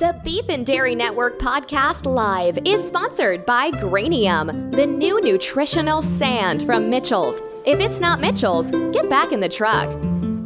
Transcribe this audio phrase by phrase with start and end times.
[0.00, 6.62] The Beef and Dairy Network podcast live is sponsored by Granium, the new nutritional sand
[6.62, 7.42] from Mitchell's.
[7.66, 9.90] If it's not Mitchell's, get back in the truck.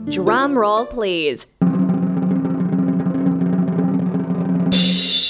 [0.07, 1.47] Drum roll, please.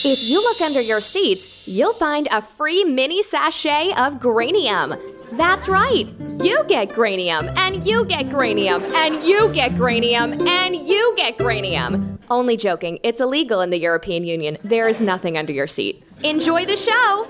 [0.06, 4.98] If you look under your seats, you'll find a free mini sachet of Granium.
[5.32, 6.08] That's right.
[6.42, 12.18] You get Granium, and you get Granium, and you get Granium, and you get Granium.
[12.28, 12.98] Only joking.
[13.04, 14.58] It's illegal in the European Union.
[14.64, 16.02] There is nothing under your seat.
[16.24, 17.28] Enjoy the show!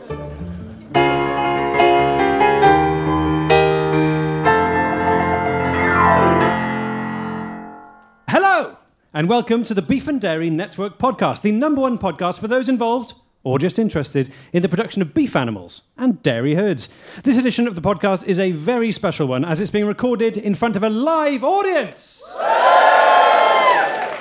[8.28, 8.78] Hello,
[9.12, 12.70] and welcome to the Beef and Dairy Network podcast, the number one podcast for those
[12.70, 16.88] involved or just interested in the production of beef animals and dairy herds.
[17.22, 20.54] This edition of the podcast is a very special one as it's being recorded in
[20.54, 22.24] front of a live audience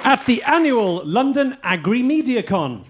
[0.04, 2.86] at the annual London Agri Media Con,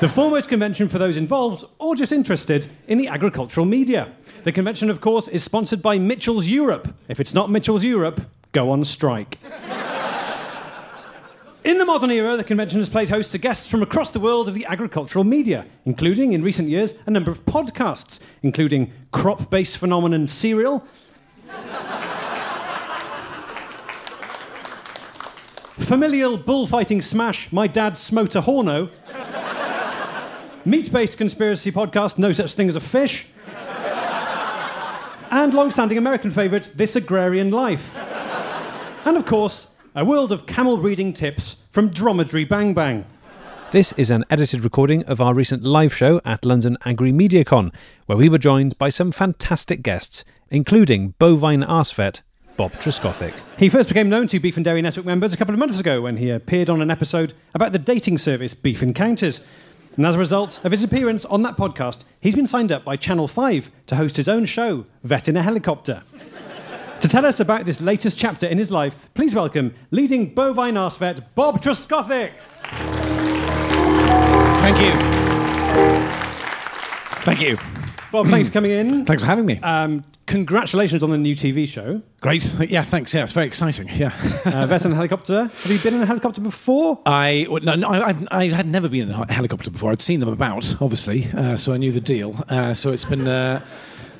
[0.00, 4.12] the foremost convention for those involved or just interested in the agricultural media.
[4.44, 6.94] The convention, of course, is sponsored by Mitchell's Europe.
[7.08, 9.38] If it's not Mitchell's Europe, go on strike.
[11.62, 14.48] In the modern era, the convention has played host to guests from across the world
[14.48, 19.76] of the agricultural media, including, in recent years, a number of podcasts, including crop based
[19.76, 20.82] phenomenon Serial.
[25.78, 28.88] Familial bullfighting smash, My Dad Smote a Horno.
[30.64, 33.26] Meat based conspiracy podcast, No Such Thing as a Fish.
[35.30, 37.94] And long standing American favourite, This Agrarian Life.
[39.04, 43.04] And of course, a world of camel breeding tips from Dromedary Bang Bang.
[43.72, 47.72] This is an edited recording of our recent live show at London Agri MediaCon,
[48.06, 52.20] where we were joined by some fantastic guests, including bovine arsevet
[52.56, 53.34] Bob Truskothic.
[53.58, 56.02] He first became known to Beef and Dairy Network members a couple of months ago
[56.02, 59.40] when he appeared on an episode about the dating service Beef Encounters.
[59.96, 62.96] And as a result of his appearance on that podcast, he's been signed up by
[62.96, 66.04] Channel 5 to host his own show, Vet in a Helicopter.
[67.00, 70.96] To tell us about this latest chapter in his life, please welcome leading bovine arse
[70.96, 72.32] vet, Bob Truskothic.
[74.60, 74.92] Thank you.
[77.24, 77.58] Thank you.
[78.12, 79.04] Bob, thanks for coming in.
[79.06, 79.58] Thanks for having me.
[79.60, 82.42] Um, congratulations on the new TV show, Great.
[82.68, 83.14] Yeah, thanks.
[83.14, 83.88] Yeah, it's very exciting.
[83.94, 84.12] Yeah.
[84.44, 85.44] uh, Vet in a Helicopter.
[85.44, 86.98] Have you been in a helicopter before?
[87.06, 89.92] I, no, no, I, I- had never been in a helicopter before.
[89.92, 92.34] I'd seen them about, obviously, uh, so I knew the deal.
[92.48, 93.62] Uh, so it's been a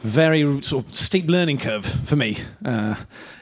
[0.03, 2.39] very sort of steep learning curve for me.
[2.65, 2.95] Uh,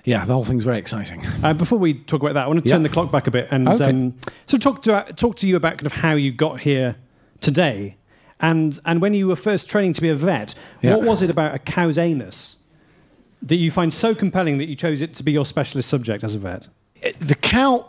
[0.04, 1.24] yeah, the whole thing's very exciting.
[1.42, 2.88] Uh, before we talk about that, I want to turn Yeah.
[2.88, 3.84] the clock back a bit and Okay.
[3.90, 4.14] um,
[4.46, 6.96] so talk to talk to you about kind of how you got here
[7.40, 7.96] today,
[8.40, 10.54] and and when you were first training to be a vet.
[10.82, 10.96] Yeah.
[10.96, 12.56] What was it about a cow's anus
[13.42, 16.34] that you find so compelling that you chose it to be your specialist subject as
[16.34, 16.66] a vet?
[17.00, 17.86] It- the cow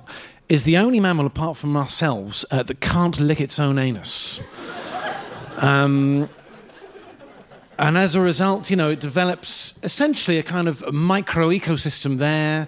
[0.48, 4.40] is the only mammal, apart from ourselves, uh, that can't lick its own anus.
[5.58, 6.30] Um,
[7.80, 12.68] and as a result, you know, it develops essentially a kind of micro ecosystem there.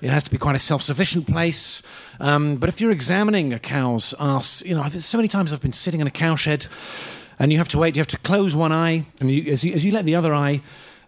[0.00, 1.82] It has to be quite a self-sufficient place.
[2.20, 5.60] Um, but if you're examining a cow's ass, you know, I've, so many times I've
[5.60, 6.68] been sitting in a cowshed,
[7.38, 7.96] and you have to wait.
[7.96, 10.34] You have to close one eye, and you, as, you, as you let the other
[10.34, 10.62] eye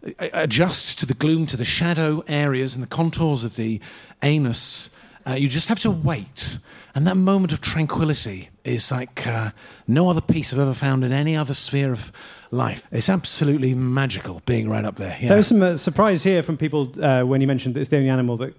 [0.07, 3.81] uh, adjust to the gloom, to the shadow areas and the contours of the
[4.23, 4.91] anus,
[5.27, 6.59] uh, you just have to wait.
[6.95, 9.51] And that moment of tranquility is like uh,
[9.87, 12.13] no other piece I've ever found in any other sphere of
[12.51, 12.85] life.
[12.93, 15.17] It's absolutely magical being right up there.
[15.21, 15.29] Yeah.
[15.29, 17.97] There was some uh, surprise here from people uh, when you mentioned that it's the
[17.97, 18.55] only animal that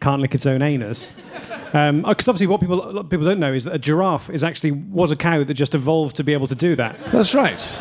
[0.00, 1.12] can't lick its own anus.
[1.72, 4.44] Because obviously, what people a lot of people don't know is that a giraffe is
[4.44, 7.02] actually was a cow that just evolved to be able to do that.
[7.12, 7.80] That's right.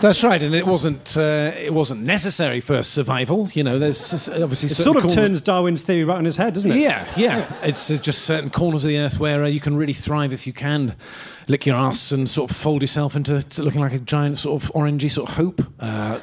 [0.00, 3.48] That's right, and it wasn't uh, it wasn't necessary for survival.
[3.54, 6.52] You know, there's obviously It sort of corner- turns Darwin's theory right on his head,
[6.54, 6.76] doesn't it?
[6.78, 7.50] Yeah, yeah.
[7.62, 10.46] It's uh, just certain corners of the earth where uh, you can really thrive if
[10.46, 10.94] you can
[11.48, 14.62] lick your ass and sort of fold yourself into to looking like a giant sort
[14.62, 15.62] of orangey sort of hope.
[15.80, 16.20] Uh,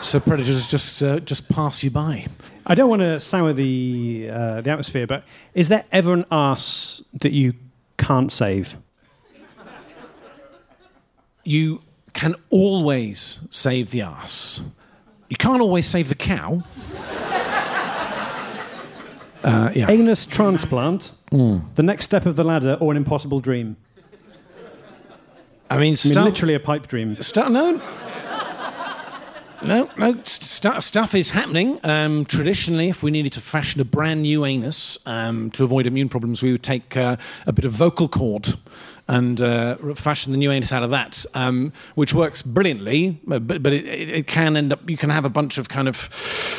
[0.00, 2.26] so predators just uh, just pass you by.
[2.64, 7.02] I don't want to sour the uh, the atmosphere, but is there ever an arse
[7.14, 7.54] that you
[7.98, 8.76] can't save?
[11.42, 11.80] You
[12.12, 14.60] can always save the ass.
[15.28, 16.62] You can't always save the cow.
[19.42, 19.90] Uh, yeah.
[19.90, 23.74] Anus transplant, the next step of the ladder, or an impossible dream?
[25.70, 27.16] I mean, I mean, literally a pipe dream.
[27.36, 27.80] no.
[29.62, 31.78] No, no, st- stuff is happening.
[31.84, 36.08] Um, traditionally, if we needed to fashion a brand new anus um, to avoid immune
[36.08, 37.16] problems, we would take uh,
[37.46, 38.54] a bit of vocal cord
[39.16, 43.20] and uh, fashion the new anus out of that, um, which works brilliantly.
[43.26, 45.88] But, but it, it, it can end up, you can have a bunch of kind
[45.88, 45.96] of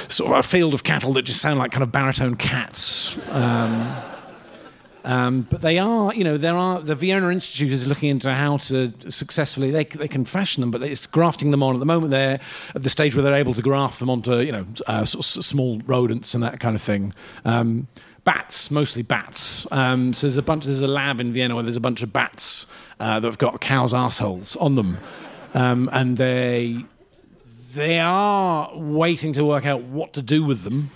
[0.09, 3.18] sort of a field of cattle that just sound like kind of baritone cats.
[3.31, 3.95] Um,
[5.03, 8.57] Um, but they are, you know, there are the Vienna Institute is looking into how
[8.69, 12.12] to successfully they they can fashion them, but it's grafting them on at the moment.
[12.12, 12.39] They're
[12.75, 15.44] at the stage where they're able to graft them onto, you know, uh, sort of
[15.44, 17.13] small rodents and that kind of thing.
[17.45, 17.88] Um,
[18.23, 19.68] bats, mostly bats.
[19.71, 20.65] Um, so there's a bunch.
[20.65, 22.68] There's a lab in Vienna where there's a bunch of bats
[23.00, 24.97] uh, that have got cows' assholes on them,
[25.53, 26.85] um, and they
[27.73, 30.91] they are waiting to work out what to do with them.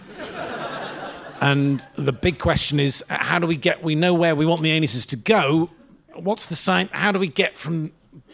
[1.41, 3.83] And the big question is, how do we get?
[3.83, 5.69] We know where we want the anuses to go.
[6.15, 6.87] What's the sign?
[6.91, 7.91] How do we get from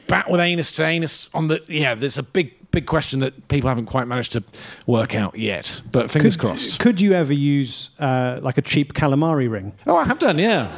[0.07, 1.63] bat with anus to anus on the?
[1.67, 4.43] Yeah, there's a big, big question that people haven't quite managed to
[4.87, 5.81] work out yet.
[5.91, 6.79] But fingers Could, crossed.
[6.79, 9.73] could you ever use uh, like a cheap calamari ring?
[9.85, 10.69] Oh, I have done, yeah.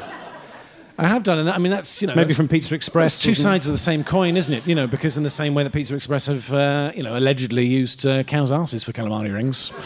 [0.98, 3.16] I have done, and I mean that's you know Maybe from Pizza Express.
[3.16, 4.68] It's two sides of the same coin, isn't it?
[4.68, 7.66] You know, because in the same way that Pizza Express have, uh, you know, allegedly
[7.66, 9.72] used uh, cows' asses for calamari rings.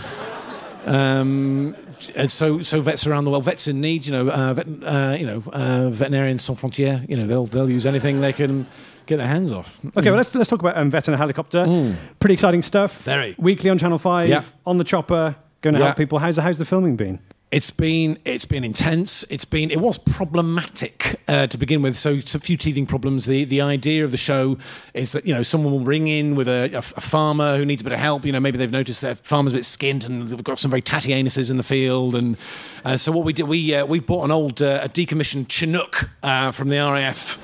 [0.88, 1.76] Um,
[2.16, 5.18] and so, so vets around the world, vets in need, you know, uh, vet, uh,
[5.20, 8.66] you know, uh, veterinarians sans frontières, you know, they'll they'll use anything they can
[9.08, 9.80] get their hands off.
[9.98, 11.96] Okay, well, let's, let's talk about um, Vet in a Helicopter.
[12.20, 13.02] Pretty exciting stuff.
[13.04, 13.34] Very.
[13.40, 14.44] Weekly on Channel 5, Yeah.
[14.66, 15.86] on the chopper, going to Yeah.
[15.88, 16.20] help people.
[16.20, 17.20] How's the, how's the filming been?
[17.50, 19.24] It's been it's been intense.
[19.30, 21.98] It's been it was problematic uh, to begin with.
[21.98, 23.26] So it's a few teething problems.
[23.26, 24.58] The the idea of the show
[24.94, 27.82] is that you know someone will ring in with a, a, a farmer who needs
[27.82, 28.26] a bit of help.
[28.26, 30.82] You know maybe they've noticed their farmer's a bit skint and they've got some very
[30.82, 32.16] tatty anuses in the field.
[32.16, 32.36] And
[32.84, 36.10] uh, so what we did we uh, we bought an old uh, a decommissioned Chinook
[36.24, 37.40] uh, from the RAF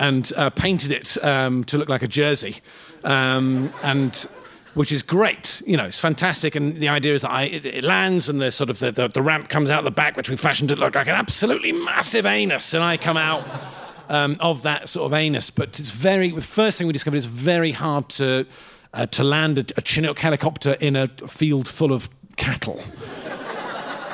[0.00, 2.56] and uh, painted it um, to look like a jersey.
[3.04, 4.26] Um, and
[4.74, 5.62] which is great.
[5.66, 6.54] You know, it's fantastic.
[6.54, 9.08] And the idea is that I, it, it lands and the sort of the, the,
[9.08, 12.24] the ramp comes out the back, which we fashioned to look like an absolutely massive
[12.24, 12.72] anus.
[12.72, 13.44] And I come out
[14.08, 15.50] um, of that sort of anus.
[15.50, 18.46] But it's very, the first thing we discovered is very hard to,
[18.94, 22.80] uh, to land a, a Chinook helicopter in a field full of cattle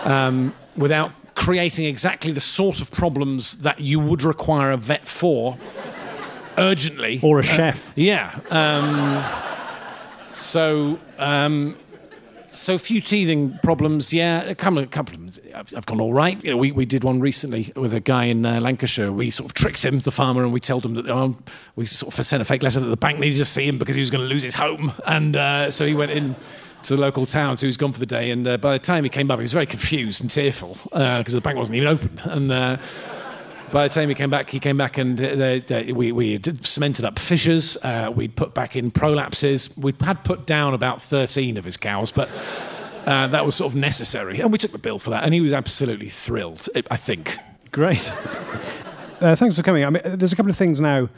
[0.04, 5.56] um, without creating exactly the sort of problems that you would require a vet for
[6.58, 7.20] urgently.
[7.22, 7.86] Or a chef?
[7.94, 8.40] Yeah.
[8.50, 9.22] Um,
[10.32, 11.76] so, um,
[12.48, 14.12] so few teething problems.
[14.12, 15.44] Yeah, a couple, a couple of them.
[15.54, 16.42] I've, I've gone all right.
[16.42, 19.12] You know, we, we did one recently with a guy in uh, Lancashire.
[19.12, 21.42] We sort of tricked him, the farmer, and we told him that um,
[21.76, 23.94] we sort of sent a fake letter that the bank needed to see him because
[23.94, 26.34] he was going to lose his home, and uh, so he went in.
[26.86, 29.10] To the local town, who's gone for the day, and uh, by the time he
[29.10, 32.20] came back, he was very confused and tearful because the bank wasn't even open.
[32.22, 32.76] And uh,
[33.72, 36.40] by the time he came back, he came back and uh, they, they, we, we
[36.60, 37.76] cemented up fissures.
[37.82, 39.76] Uh, we'd put back in prolapses.
[39.76, 42.30] We had put down about 13 of his cows, but
[43.04, 44.40] uh, that was sort of necessary.
[44.40, 45.24] And we took the bill for that.
[45.24, 47.36] And he was absolutely thrilled, I- think.
[47.72, 48.12] Great.
[49.20, 49.84] uh, thanks for coming.
[49.84, 51.08] I mean, there's a couple of things now.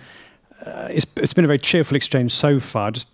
[0.65, 2.91] Uh, it's, it's been a very cheerful exchange so far.
[2.91, 3.09] Just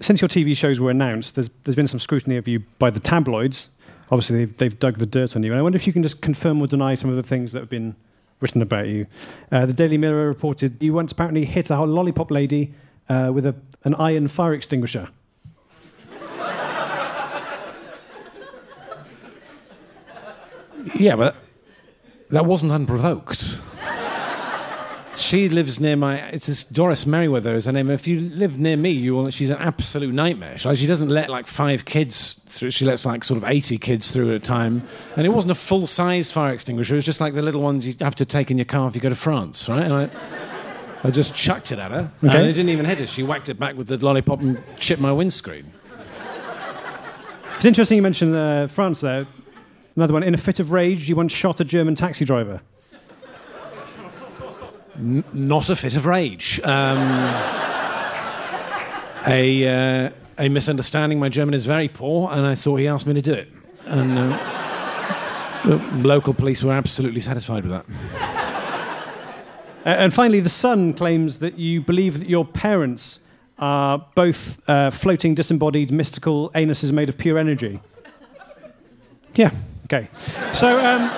[0.00, 3.00] since your TV shows were announced, there's, there's been some scrutiny of you by the
[3.00, 3.68] tabloids.
[4.10, 5.52] Obviously, they've, they've dug the dirt on you.
[5.52, 7.60] And I wonder if you can just confirm or deny some of the things that
[7.60, 7.94] have been
[8.40, 9.06] written about you.
[9.52, 12.72] Uh, the Daily Mirror reported you once apparently hit a lollipop lady
[13.08, 13.54] uh, with a,
[13.84, 15.08] an iron fire extinguisher.
[20.94, 21.36] Yeah, but
[22.30, 23.60] that wasn't unprovoked.
[25.20, 26.18] She lives near my.
[26.30, 27.90] It's this Doris Merriweather is her name.
[27.90, 29.30] If you live near me, you will.
[29.30, 30.58] She's an absolute nightmare.
[30.58, 32.70] She, she doesn't let like five kids through.
[32.70, 34.82] She lets like sort of eighty kids through at a time.
[35.16, 36.94] And it wasn't a full size fire extinguisher.
[36.94, 38.94] It was just like the little ones you have to take in your car if
[38.94, 39.84] you go to France, right?
[39.84, 40.10] And I,
[41.04, 42.36] I just chucked it at her, Okay.
[42.36, 43.06] and it didn't even hit her.
[43.06, 45.72] She whacked it back with the lollipop and chipped my windscreen.
[47.56, 49.26] It's interesting you mentioned uh, France there.
[49.96, 50.22] Another one.
[50.22, 52.60] In a fit of rage, you once shot a German taxi driver.
[55.00, 56.60] Not a fit of rage.
[56.62, 56.98] Um,
[59.26, 61.18] a, uh, a misunderstanding.
[61.18, 63.48] My German is very poor, and I thought he asked me to do it.
[63.86, 67.86] And uh, the local police were absolutely satisfied with that.
[69.84, 73.20] And finally, The Sun claims that you believe that your parents
[73.58, 77.80] are both uh, floating, disembodied, mystical anuses made of pure energy.
[79.34, 79.50] Yeah.
[79.84, 80.08] Okay.
[80.52, 81.10] So, um,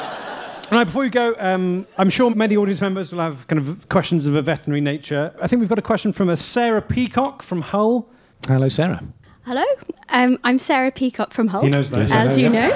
[0.79, 4.27] right, before you go, um, I'm sure many audience members will have kind of questions
[4.27, 5.35] of a veterinary nature.
[5.41, 8.09] I think we've got a question from a Sarah Peacock from Hull.
[8.47, 9.03] Hello, Sarah.
[9.45, 9.65] Hello,
[10.11, 11.63] um, I'm Sarah Peacock from Hull.
[11.63, 11.99] He knows that.
[11.99, 12.69] Yes, As know, you yeah.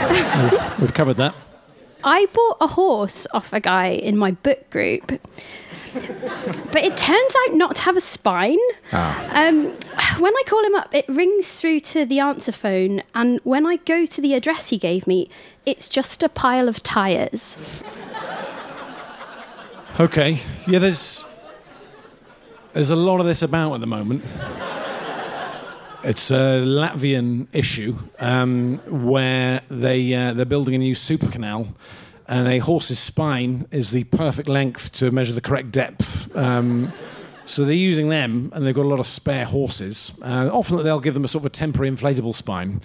[0.50, 1.34] know, We've covered that.
[2.02, 5.20] I bought a horse off a guy in my book group,
[6.72, 8.58] but it turns out not to have a spine.
[8.92, 9.72] Um,
[10.18, 13.76] when I call him up, it rings through to the answer phone, and when I
[13.76, 15.28] go to the address he gave me,
[15.64, 17.56] it's just a pile of tyres.
[19.98, 20.40] Okay.
[20.66, 21.26] Yeah, there's
[22.74, 24.22] there's a lot of this about at the moment.
[26.04, 31.74] It's a Latvian issue um, where they uh, they're building a new super canal
[32.28, 36.34] and a horse's spine is the perfect length to measure the correct depth.
[36.36, 36.92] Um,
[37.44, 40.12] so they're using them, and they've got a lot of spare horses.
[40.20, 42.80] Uh, often they'll give them a sort of a temporary inflatable spine,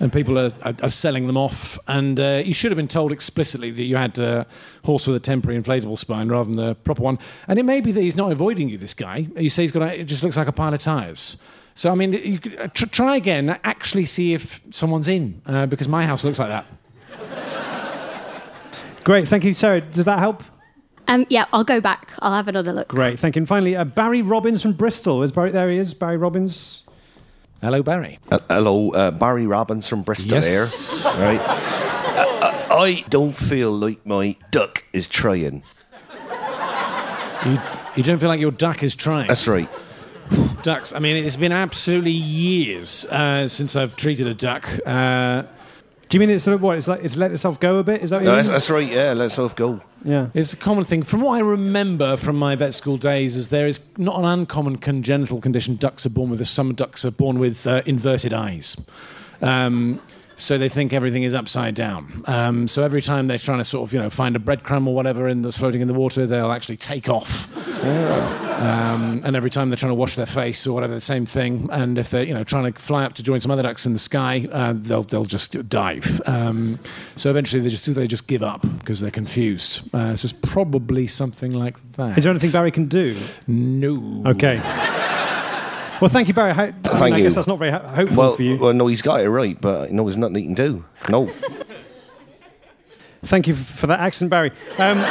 [0.00, 1.78] and people are, are, are selling them off.
[1.88, 4.46] And uh, you should have been told explicitly that you had a
[4.84, 7.18] horse with a temporary inflatable spine rather than the proper one.
[7.48, 8.76] And it may be that he's not avoiding you.
[8.76, 11.38] This guy, you say he's got a, it just looks like a pile of tires.
[11.74, 13.58] So I mean, you could, uh, tr- try again.
[13.64, 16.66] Actually, see if someone's in, uh, because my house looks like that.
[19.04, 19.80] Great, thank you, Sarah.
[19.80, 20.42] Does that help?
[21.08, 22.10] Um, yeah, I'll go back.
[22.20, 22.88] I'll have another look.
[22.88, 23.40] Great, thank you.
[23.40, 25.22] And finally, uh, Barry Robbins from Bristol.
[25.22, 25.68] Is Barry there?
[25.70, 26.84] He is Barry Robbins.
[27.60, 28.18] Hello, Barry.
[28.30, 31.02] Uh, hello, uh, Barry Robbins from Bristol Yes.
[31.02, 31.12] here.
[31.20, 31.40] Right.
[31.40, 35.62] Uh, I don't feel like my duck is trying.
[37.44, 37.58] You,
[37.96, 39.26] you don't feel like your duck is trying.
[39.28, 39.68] That's right.
[40.62, 40.92] Ducks.
[40.92, 44.68] I mean, it's been absolutely years uh, since I've treated a duck.
[46.12, 46.76] Do you mean it's sort of what?
[46.76, 48.02] It's like it's let itself go a bit?
[48.02, 48.36] Is that what you No, mean?
[48.36, 48.86] that's, that's right.
[48.86, 49.80] Yeah, let's off go.
[50.04, 50.26] yeah.
[50.34, 51.02] it's a common thing.
[51.04, 54.76] From what I remember from my vet school days, is there is not an uncommon
[54.76, 55.76] congenital condition.
[55.76, 56.38] Ducks are born with.
[56.40, 58.76] The some ducks are born with uh, inverted eyes.
[59.40, 60.02] Um,
[60.42, 62.22] so they think everything is upside down.
[62.26, 64.94] Um, so every time they're trying to sort of, you know, find a breadcrumb or
[64.94, 67.48] whatever in that's floating in the water, they'll actually take off.
[68.62, 71.68] Um, and every time they're trying to wash their face or whatever, the same thing.
[71.72, 73.92] And if they're, you know, trying to fly up to join some other ducks in
[73.92, 76.20] the sky, uh, they'll they'll just dive.
[76.26, 76.78] Um,
[77.16, 79.82] so eventually they just they just give up because they're confused.
[79.94, 82.18] Uh, so it's probably something like that.
[82.18, 83.16] Is there anything Barry can do?
[83.46, 84.22] No.
[84.26, 84.60] Okay.
[86.02, 86.52] Well, thank you, Barry.
[86.52, 88.56] How, I, mean, Thank I guess that's not very ho- hopeful Well, for you.
[88.56, 90.84] well, no, he's got it right, but no, there's nothing he can do.
[91.08, 91.26] No.
[93.22, 94.50] Thank you for that accent, Barry.
[94.78, 94.98] Um,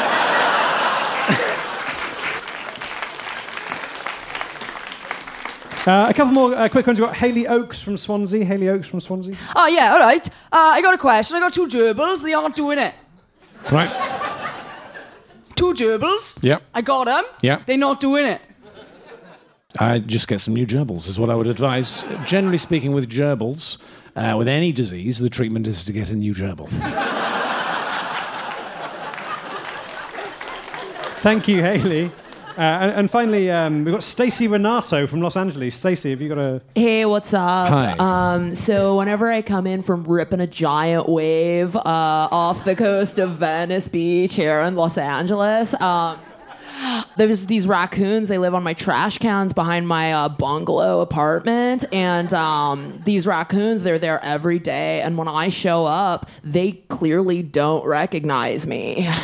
[5.87, 6.99] uh, a couple more uh, quick ones.
[6.99, 8.43] We've got Haley Oakes from Swansea.
[8.43, 9.37] Haley Oakes from Swansea.
[9.55, 10.27] Oh, yeah, all right.
[10.27, 11.37] Uh, I got a question.
[11.37, 12.21] I got two gerbils.
[12.21, 12.95] They aren't doing it.
[13.71, 13.89] Right.
[15.55, 16.37] Two gerbils.
[16.43, 16.63] Yep.
[16.73, 17.23] I got them.
[17.41, 17.61] Yeah.
[17.65, 18.41] They're not doing it.
[19.79, 22.05] I just get some new gerbils, is what I would advise.
[22.25, 23.77] Generally speaking, with gerbils,
[24.15, 26.69] uh, with any disease, the treatment is to get a new gerbil.
[31.21, 32.11] Thank you, Haley.
[32.57, 35.75] Uh, and, and finally, um, we've got Stacey Renato from Los Angeles.
[35.75, 36.61] Stacey, have you got a.
[36.75, 37.69] Hey, what's up?
[37.69, 37.95] Hi.
[37.97, 43.19] Um, so whenever I come in from ripping a giant wave uh, off the coast
[43.19, 46.19] of Venice Beach here in Los Angeles, um,
[47.17, 48.29] there's these raccoons.
[48.29, 53.83] They live on my trash cans behind my uh, bungalow apartment, and um, these raccoons
[53.83, 55.01] they're there every day.
[55.01, 59.09] And when I show up, they clearly don't recognize me.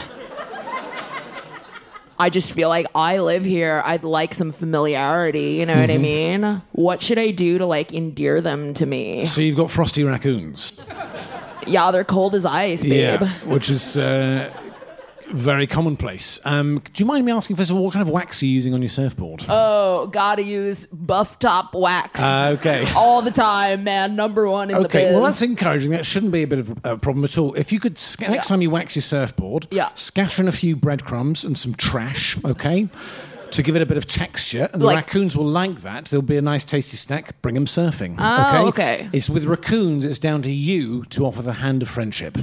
[2.19, 3.83] I just feel like I live here.
[3.85, 5.51] I'd like some familiarity.
[5.53, 6.63] You know what I mean?
[6.71, 9.25] What should I do to like endear them to me?
[9.25, 10.81] So you've got frosty raccoons.
[11.67, 13.21] Yeah, they're cold as ice, babe.
[13.21, 14.51] Yeah, which is uh,
[15.31, 16.39] very commonplace.
[16.45, 18.51] Um, do you mind me asking, first of all, what kind of wax are you
[18.53, 19.45] using on your surfboard?
[19.49, 22.85] Oh, gotta use buff top wax Uh, okay.
[22.95, 24.15] all the time, man.
[24.15, 25.13] Number one in the Okay, biz.
[25.13, 25.91] well that's encouraging.
[25.91, 27.53] That shouldn't be a bit of a problem at all.
[27.55, 28.55] If you could, sca- next Yeah.
[28.55, 29.89] time you wax your surfboard, Yeah.
[29.93, 32.87] scatter in a few breadcrumbs and some trash, okay,
[33.51, 36.05] to give it a bit of texture, and the raccoons will like that.
[36.05, 37.41] There'll be a nice, tasty snack.
[37.41, 38.15] Bring them surfing.
[38.19, 39.09] Oh, okay.
[39.13, 40.05] It's with raccoons.
[40.05, 42.37] It's down to you to offer the hand of friendship.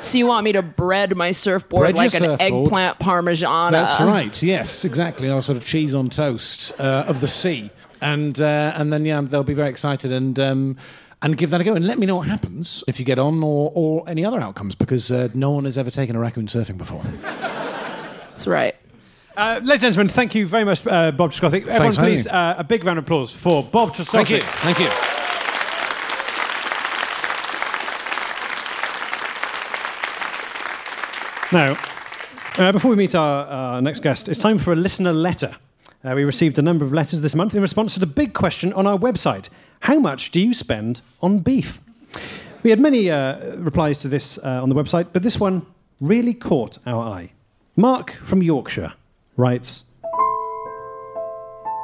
[0.00, 2.64] So you want me to bread my surfboard Bread your like an surfboard.
[2.64, 3.72] eggplant parmesan?
[3.72, 4.42] That's right.
[4.42, 5.30] Yes, exactly.
[5.30, 9.20] Our sort of cheese on toast uh, of the sea, and uh, and then yeah,
[9.20, 10.38] they'll be very excited and.
[10.38, 10.76] Um,
[11.22, 13.42] and give that a go, and let me know what happens if you get on,
[13.42, 16.78] or, or any other outcomes, because uh, no one has ever taken a raccoon surfing
[16.78, 17.02] before.
[17.20, 18.74] That's right.
[19.36, 21.66] Uh, ladies and gentlemen, thank you very much, uh, Bob Trzaskowski.
[21.68, 24.10] Everyone, Thanks please, uh, a big round of applause for Bob Trzaskowski.
[24.12, 24.40] Thank you.
[24.40, 25.19] Thank you.
[31.52, 31.76] Now,
[32.58, 35.56] uh, before we meet our, next guest, it's time for a listener letter.
[36.04, 38.72] Uh, we received a number of letters this month in response to the big question
[38.72, 39.48] on our website
[39.80, 41.80] How much do you spend on beef?
[42.62, 45.66] We had many uh, replies to this uh, on the website, but this one
[46.00, 47.32] really caught our eye.
[47.74, 48.92] Mark from Yorkshire
[49.36, 49.82] writes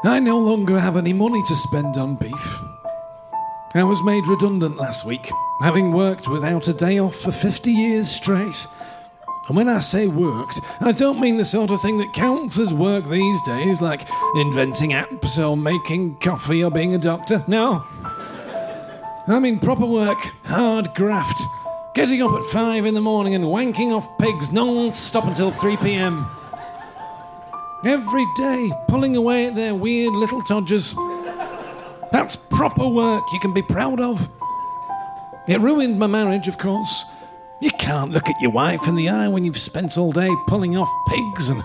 [0.04, 2.58] I no longer have any money to spend on beef.
[3.74, 5.28] I was made redundant last week,
[5.60, 8.68] having worked without a day off for 50 years straight.
[9.48, 12.74] And when I say worked, I don't mean the sort of thing that counts as
[12.74, 17.44] work these days, like inventing apps or making coffee or being a doctor.
[17.46, 17.84] No.
[19.28, 21.40] I mean proper work, hard graft.
[21.94, 25.76] Getting up at 5 in the morning and wanking off pigs non stop until 3
[25.78, 26.26] pm.
[27.84, 30.94] Every day, pulling away at their weird little todgers.
[32.10, 34.28] That's proper work you can be proud of.
[35.48, 37.04] It ruined my marriage, of course.
[37.60, 40.76] You can't look at your wife in the eye when you've spent all day pulling
[40.76, 41.62] off pigs and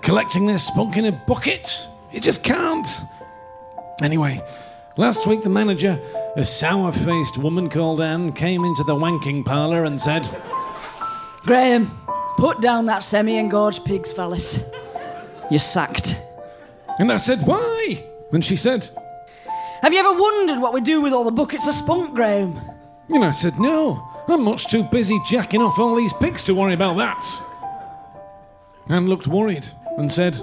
[0.00, 1.88] collecting their spunk in a bucket.
[2.12, 2.86] You just can't.
[4.02, 4.42] Anyway,
[4.96, 5.98] last week the manager,
[6.36, 10.28] a sour faced woman called Anne, came into the wanking parlour and said,
[11.42, 11.90] Graham,
[12.38, 14.64] put down that semi engorged pig's phallus.
[15.50, 16.16] You're sacked.
[16.98, 18.02] and I said, Why?
[18.32, 18.88] And she said,
[19.82, 22.58] Have you ever wondered what we do with all the buckets of spunk, Graham?
[23.10, 26.74] and I said, No, I'm much too busy jacking off all these pigs to worry
[26.74, 27.24] about that.
[28.88, 29.66] Anne looked worried
[29.98, 30.40] and said,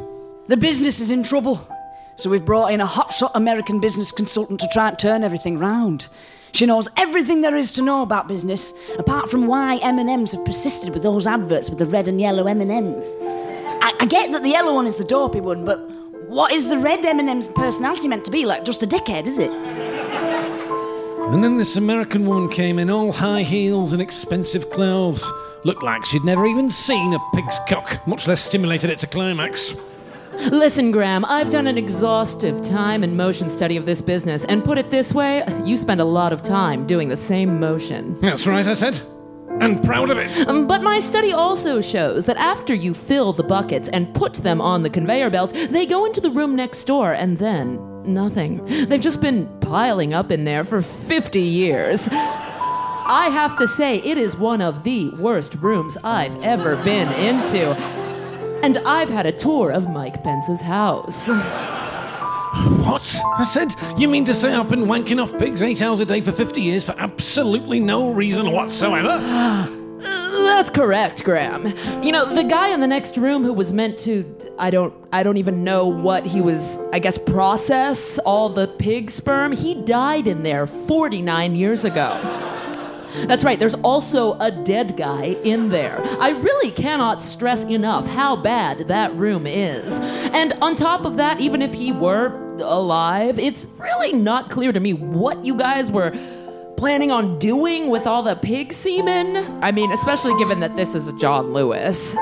[0.48, 1.68] The business is in trouble.
[2.16, 6.10] So we've brought in a hotshot American business consultant to try and turn everything round.
[6.54, 10.94] She knows everything there is to know about business, apart from why M&Ms have persisted
[10.94, 13.02] with those adverts with the red and yellow M&Ms.
[13.82, 15.80] I, I get that the yellow one is the dopey one, but
[16.28, 18.46] what is the red M&M's personality meant to be?
[18.46, 19.52] Like just a dickhead, is it?
[21.32, 25.26] And then this American woman came in all high heels and expensive clothes.
[25.64, 29.74] Looked like she'd never even seen a pig's cock, much less stimulated it to climax.
[30.52, 34.78] Listen, Graham, I've done an exhaustive time and motion study of this business, and put
[34.78, 38.20] it this way, you spend a lot of time doing the same motion.
[38.20, 39.00] That's right, I said.
[39.62, 40.48] And proud of it.
[40.50, 44.60] Um, But my study also shows that after you fill the buckets and put them
[44.60, 48.66] on the conveyor belt, they go into the room next door and then nothing.
[48.88, 52.08] They've just been piling up in there for 50 years.
[52.12, 57.72] I have to say, it is one of the worst rooms I've ever been into.
[58.64, 61.28] And I've had a tour of Mike Pence's house.
[61.28, 63.20] What?
[63.38, 66.22] I said, you mean to say I've been wanking off pigs eight hours a day
[66.22, 69.68] for 50 years for absolutely no reason whatsoever?
[70.62, 71.74] That's correct, Graham.
[72.04, 74.24] You know, the guy in the next room who was meant to
[74.60, 79.10] I don't I don't even know what he was I guess process all the pig
[79.10, 82.12] sperm, he died in there 49 years ago.
[83.26, 86.00] That's right, there's also a dead guy in there.
[86.20, 90.00] I really cannot stress enough how bad that room is.
[90.00, 94.80] And on top of that, even if he were alive, it's really not clear to
[94.80, 96.12] me what you guys were
[96.82, 99.38] planning on doing with all the pig semen.
[99.62, 102.16] I mean, especially given that this is John Lewis.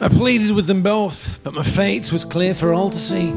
[0.00, 3.28] I pleaded with them both, but my fate was clear for all to see.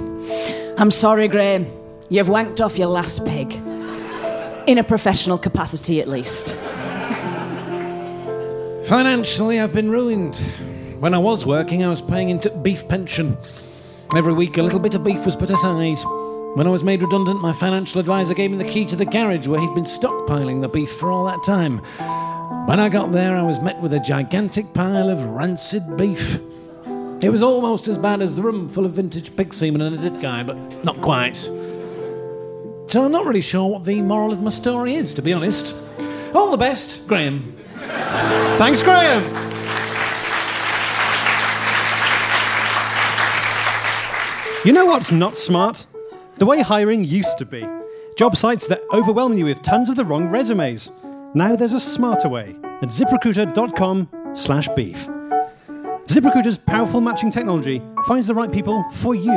[0.79, 1.67] I'm sorry, Graham.
[2.09, 3.53] You've wanked off your last pig.
[4.65, 6.55] In a professional capacity, at least.
[8.87, 10.37] Financially, I've been ruined.
[10.99, 13.37] When I was working, I was paying into beef pension.
[14.15, 15.99] Every week, a little bit of beef was put aside.
[16.55, 19.47] When I was made redundant, my financial advisor gave me the key to the garage
[19.47, 21.77] where he'd been stockpiling the beef for all that time.
[22.67, 26.39] When I got there, I was met with a gigantic pile of rancid beef.
[27.21, 30.09] It was almost as bad as the room full of vintage pig semen and a
[30.09, 31.35] dead guy, but not quite.
[31.35, 35.75] So I'm not really sure what the moral of my story is, to be honest.
[36.33, 37.55] All the best, Graham.
[38.55, 39.23] Thanks, Graham.
[44.65, 45.85] You know what's not smart?
[46.39, 47.67] The way hiring used to be.
[48.17, 50.89] Job sites that overwhelm you with tons of the wrong resumes.
[51.35, 55.09] Now there's a smarter way at ziprecruiter.com slash beef.
[56.05, 59.33] ZipRecruiter's powerful matching technology finds the right people for you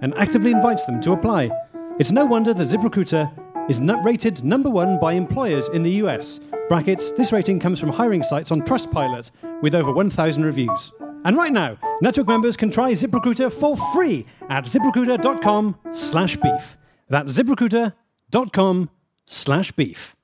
[0.00, 1.50] and actively invites them to apply.
[1.98, 6.40] It's no wonder that ZipRecruiter is rated number one by employers in the US.
[6.70, 10.90] Brackets, this rating comes from hiring sites on Trustpilot with over 1,000 reviews.
[11.26, 16.76] And right now, network members can try ZipRecruiter for free at ziprecruiter.com slash beef.
[17.08, 18.90] That's ziprecruiter.com
[19.24, 20.14] slash beef.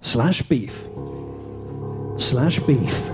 [0.00, 0.88] Slash beef.
[2.16, 3.10] Slash beef.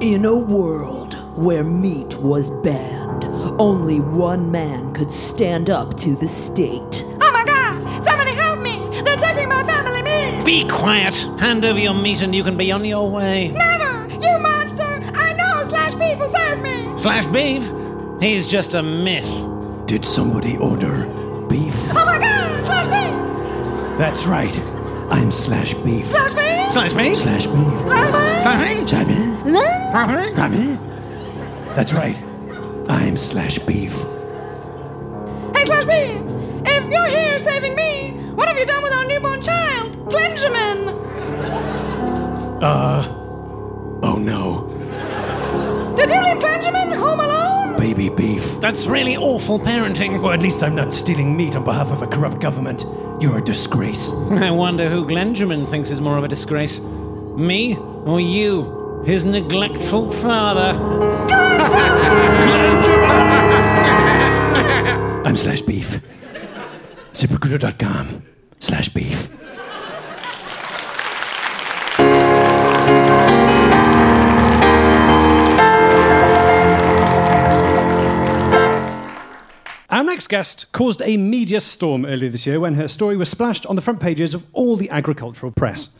[0.00, 3.24] In a world where meat was banned,
[3.60, 7.04] only one man could stand up to the state.
[7.20, 8.00] Oh my god!
[8.00, 9.02] Somebody help me!
[9.02, 10.44] They're taking my family meat!
[10.44, 11.16] Be quiet.
[11.40, 13.48] Hand over your meat and you can be on your way.
[13.48, 14.06] Never!
[14.12, 14.47] You monster!
[14.47, 14.47] I know
[16.26, 16.98] Slash Beef me!
[16.98, 17.72] Slash beef?
[18.20, 19.28] He's just a myth.
[19.86, 21.06] Did somebody order
[21.48, 21.74] beef?
[21.94, 22.64] Oh my god!
[22.64, 23.98] Slash Beef!
[23.98, 24.58] That's right.
[25.10, 26.06] I'm Slash Beef.
[26.06, 26.72] Slash Beef!
[26.72, 27.16] Slash beef?
[27.16, 27.86] Slash Beef.
[27.86, 28.42] Slash Beef!
[28.42, 28.88] Slash beef?
[28.88, 29.42] Slash Beef.
[29.44, 30.34] Slash beef?
[30.34, 30.78] Slash Beef.
[31.76, 32.20] That's right.
[32.90, 33.92] I'm Slash Beef.
[35.54, 36.20] Hey Slash Beef!
[36.66, 40.88] If you're here saving me, what have you done with our newborn child, Benjamin?
[42.62, 43.14] Uh.
[44.02, 44.68] Oh no.
[46.40, 47.76] Did you leave home alone?
[47.78, 48.60] Baby beef.
[48.60, 50.20] That's really awful parenting.
[50.22, 52.84] Well, at least I'm not stealing meat on behalf of a corrupt government.
[53.20, 54.10] You're a disgrace.
[54.30, 56.78] I wonder who Glenjamin thinks is more of a disgrace.
[56.80, 60.78] Me or you, his neglectful father?
[65.24, 66.00] I'm Slash Beef.
[67.12, 68.22] ZipRecruiter.com
[68.60, 69.28] slash beef.
[80.18, 83.76] Next guest caused a media storm earlier this year when her story was splashed on
[83.76, 85.90] the front pages of all the agricultural press.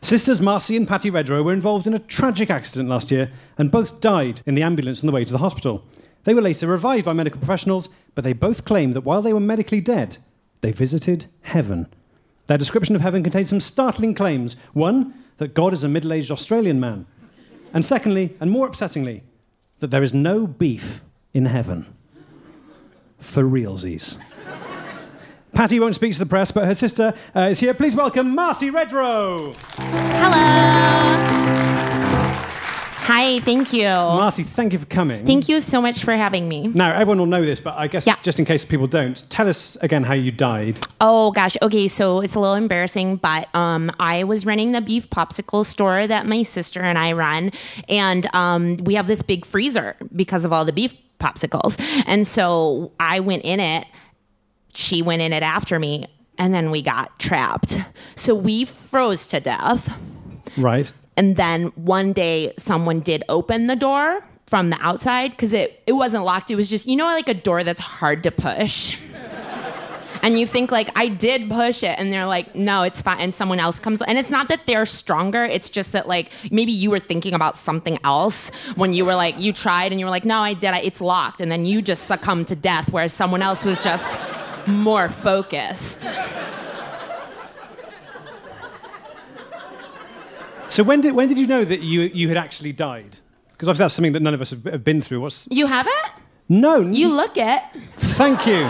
[0.00, 4.00] Sisters Marcy and Patty Redrow were involved in a tragic accident last year and both
[4.00, 5.84] died in the ambulance on the way to the hospital.
[6.22, 9.40] They were later revived by medical professionals, but they both claimed that while they were
[9.40, 10.18] medically dead,
[10.60, 11.88] they visited heaven.
[12.46, 14.54] Their description of heaven contained some startling claims.
[14.74, 17.04] One, that God is a middle aged Australian man.
[17.74, 19.22] And secondly, and more upsettingly,
[19.80, 21.02] that there is no beef
[21.34, 21.95] in heaven.
[23.20, 24.18] For realsies.
[25.52, 27.72] Patty won't speak to the press, but her sister uh, is here.
[27.72, 29.54] Please welcome Marcy Redrow.
[29.78, 31.16] Hello.
[33.08, 33.84] Hi, thank you.
[33.84, 35.24] Marcy, thank you for coming.
[35.24, 36.66] Thank you so much for having me.
[36.66, 38.16] Now, everyone will know this, but I guess Yeah.
[38.22, 40.84] just in case people don't, tell us again how you died.
[41.00, 45.08] Oh gosh, okay, so it's a little embarrassing, but um, I was running the beef
[45.08, 47.52] popsicle store that my sister and I run,
[47.88, 52.92] and um, we have this big freezer because of all the beef popsicles, and so
[53.00, 53.86] I went in it.
[54.74, 56.06] She went in it after me,
[56.38, 57.78] and then we got trapped.
[58.14, 59.92] So we froze to death.
[60.56, 60.92] Right.
[61.16, 65.92] And then one day someone did open the door from the outside because it, it
[65.92, 66.50] wasn't locked.
[66.50, 68.96] It was just, you know, like a door that's hard to push.
[70.26, 73.20] And you think like I did push it, and they're like, no, it's fine.
[73.20, 75.44] And someone else comes, and it's not that they're stronger.
[75.44, 79.38] It's just that like maybe you were thinking about something else when you were like
[79.38, 80.70] you tried, and you were like, no, I did.
[80.70, 84.18] I, it's locked, and then you just succumbed to death, whereas someone else was just
[84.66, 86.08] more focused.
[90.68, 93.18] So when did when did you know that you you had actually died?
[93.52, 95.20] Because obviously that's something that none of us have, have been through.
[95.20, 96.10] What's You have it?
[96.48, 96.80] no?
[96.80, 97.62] You look it.
[97.98, 98.68] Thank you.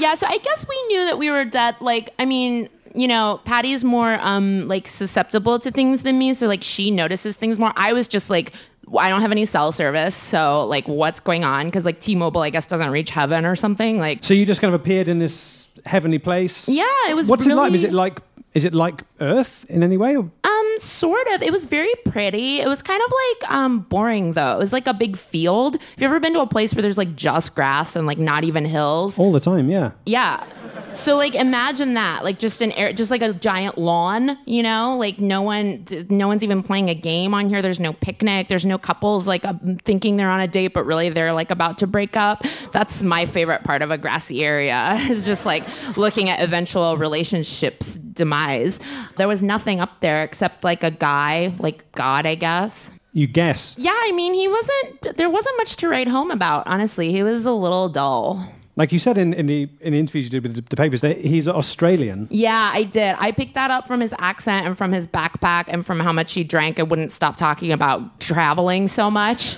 [0.00, 1.76] Yeah, so I guess we knew that we were dead.
[1.80, 6.46] Like, I mean, you know, Patty's more um like susceptible to things than me, so
[6.46, 7.72] like she notices things more.
[7.76, 8.52] I was just like
[8.98, 11.66] I don't have any cell service, so like what's going on?
[11.66, 13.98] Because like T-Mobile, I guess, doesn't reach heaven or something.
[13.98, 16.68] Like, So you just kind of appeared in this heavenly place.
[16.68, 17.72] Yeah, it was What's it like?
[17.72, 18.20] Is it like
[18.52, 20.16] is it like Earth in any way?
[20.16, 20.30] Or?
[20.60, 21.42] Um, sort of.
[21.42, 22.60] It was very pretty.
[22.60, 24.52] It was kind of like um boring though.
[24.52, 25.80] It was like a big field.
[25.80, 28.44] Have you ever been to a place where there's like just grass and like not
[28.44, 29.18] even hills?
[29.18, 29.92] All the time, yeah.
[30.06, 30.44] Yeah.
[30.92, 34.96] So like imagine that, like just an air, just like a giant lawn, you know,
[34.96, 37.62] like no one, no one's even playing a game on here.
[37.62, 38.48] There's no picnic.
[38.48, 41.78] There's no couples like uh, thinking they're on a date, but really they're like about
[41.78, 42.44] to break up.
[42.72, 45.64] That's my favorite part of a grassy area is just like
[45.96, 48.78] looking at eventual relationships demise.
[49.18, 52.92] There was nothing up there except like a guy, like God, I guess.
[53.12, 53.74] You guess.
[53.78, 55.16] Yeah, I mean, he wasn't.
[55.16, 56.66] There wasn't much to write home about.
[56.66, 58.46] Honestly, he was a little dull.
[58.76, 61.00] Like you said in, in the in the interviews you did with the, the papers,
[61.00, 62.28] that he's Australian.
[62.30, 63.16] Yeah, I did.
[63.18, 66.32] I picked that up from his accent and from his backpack and from how much
[66.34, 69.56] he drank and wouldn't stop talking about traveling so much.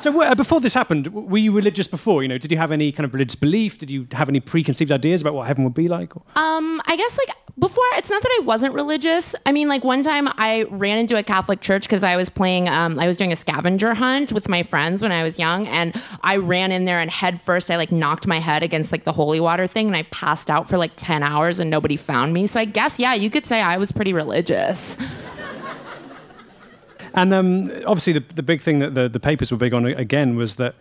[0.00, 2.22] So uh, before this happened, were you religious before?
[2.22, 3.78] You know, did you have any kind of religious belief?
[3.78, 6.14] Did you have any preconceived ideas about what heaven would be like?
[6.16, 9.34] Or- Um, I guess like before, it's not that I wasn't religious.
[9.46, 12.68] I mean, like one time I ran into a Catholic church because I was playing,
[12.68, 15.94] um, I was doing a scavenger hunt with my friends when I was young, and
[16.22, 19.12] I ran in there and head first, I like knocked my head against like the
[19.12, 22.46] holy water thing, and I passed out for like ten hours, and nobody found me.
[22.46, 24.96] So I guess yeah, you could say I was pretty religious.
[27.14, 30.34] And um, obviously, the, the big thing that the, the papers were big on again
[30.34, 30.74] was that,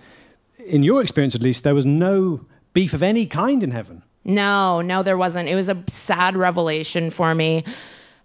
[0.58, 4.02] in your experience at least, there was no beef of any kind in heaven.
[4.26, 5.50] No, no, there wasn't.
[5.50, 7.64] It was a sad revelation for me.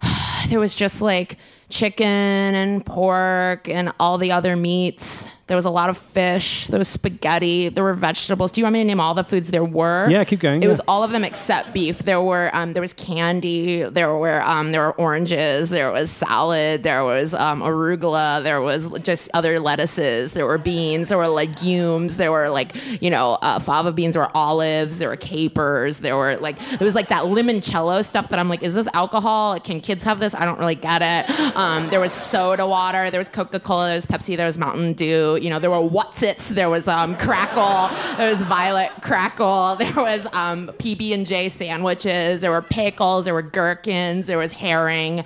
[0.49, 1.37] there was just like
[1.69, 5.29] chicken and pork and all the other meats.
[5.49, 6.67] There was a lot of fish.
[6.67, 7.69] There was spaghetti.
[7.69, 8.51] There were vegetables.
[8.51, 10.07] Do you want me to name all the foods there were?
[10.09, 10.69] Yeah, keep going, It yeah.
[10.69, 11.99] was all of them except beef.
[11.99, 13.81] There were um, there was candy.
[13.81, 15.69] There were um, there were oranges.
[15.71, 16.83] There was salad.
[16.83, 18.43] There was um, arugula.
[18.43, 20.33] There was just other lettuces.
[20.33, 21.09] There were beans.
[21.09, 22.17] There were legumes.
[22.17, 24.13] There were like you know uh, fava beans.
[24.13, 24.99] There were olives.
[24.99, 25.97] There were capers.
[25.97, 29.59] There were like it was like that limoncello stuff that I'm like, is this alcohol?
[29.59, 30.35] Can kids have this?
[30.35, 31.55] I don't really get it.
[31.57, 33.09] Um, there was soda water.
[33.09, 33.87] There was Coca Cola.
[33.87, 34.37] There was Pepsi.
[34.37, 35.38] There was Mountain Dew.
[35.41, 36.49] You know, there were Whatsits.
[36.49, 37.95] There was um, Crackle.
[38.17, 39.75] There was Violet Crackle.
[39.79, 42.41] There was um, PB and J sandwiches.
[42.41, 43.25] There were pickles.
[43.25, 44.27] There were gherkins.
[44.27, 45.23] There was herring.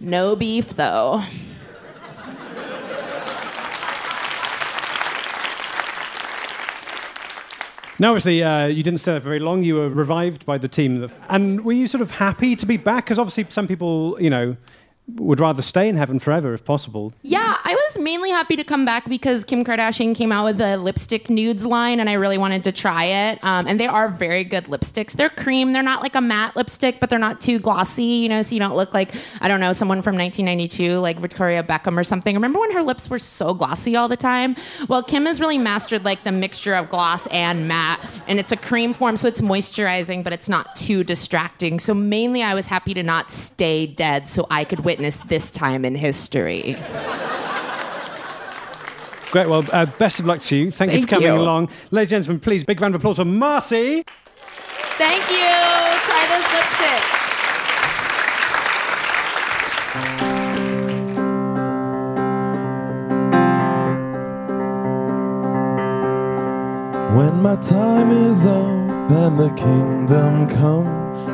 [0.00, 1.22] No beef though.
[7.98, 9.62] Now, obviously, uh, you didn't stay there for very long.
[9.64, 11.10] You were revived by the team.
[11.30, 13.06] And were you sort of happy to be back?
[13.06, 14.56] Because obviously, some people, you know,
[15.14, 17.14] would rather stay in heaven forever if possible.
[17.22, 17.55] Yeah,
[17.98, 22.00] mainly happy to come back because Kim Kardashian came out with a lipstick nudes line,
[22.00, 23.42] and I really wanted to try it.
[23.42, 25.12] Um, and they are very good lipsticks.
[25.12, 25.72] They're cream.
[25.72, 28.02] They're not like a matte lipstick, but they're not too glossy.
[28.04, 31.62] You know, so you don't look like I don't know someone from 1992, like Victoria
[31.62, 32.34] Beckham or something.
[32.34, 34.56] Remember when her lips were so glossy all the time?
[34.88, 38.56] Well, Kim has really mastered like the mixture of gloss and matte, and it's a
[38.56, 41.80] cream form, so it's moisturizing, but it's not too distracting.
[41.80, 45.84] So mainly, I was happy to not stay dead, so I could witness this time
[45.84, 46.76] in history.
[49.30, 49.48] Great.
[49.48, 50.70] Well, uh, best of luck to you.
[50.70, 51.34] Thank, you for coming you.
[51.34, 51.68] along.
[51.90, 54.04] Ladies and gentlemen, please, big round of applause for Marcy.
[54.98, 55.36] Thank you.
[56.06, 57.26] Try this lipstick.
[67.16, 70.86] When my time is up and the kingdom come,